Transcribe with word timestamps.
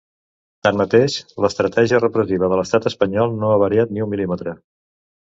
Tanmateix, 0.67 1.17
l’estratègia 1.43 1.99
repressiva 1.99 2.49
de 2.53 2.57
l’estat 2.59 2.87
espanyol 2.91 3.35
no 3.43 3.51
ha 3.51 3.59
variat 3.65 3.93
ni 3.97 4.03
un 4.07 4.11
mil·límetre. 4.15 4.55